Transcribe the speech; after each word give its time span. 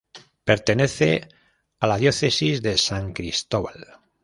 Pertenece 0.45 1.27
a 1.79 1.85
la 1.85 1.99
Diócesis 1.99 2.63
de 2.63 2.75
San 2.79 3.13
Cristóbal. 3.13 3.87